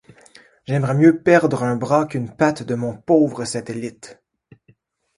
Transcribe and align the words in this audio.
J’aimerais 0.65 0.95
mieux 0.95 1.21
perdre 1.21 1.61
un 1.63 1.75
bras 1.75 2.07
qu’une 2.07 2.35
patte 2.35 2.63
de 2.63 2.73
mon 2.73 2.97
pauvre 2.97 3.45
Satellite! 3.45 4.19